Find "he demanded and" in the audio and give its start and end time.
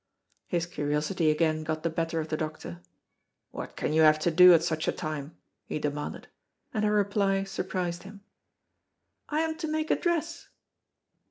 5.67-6.83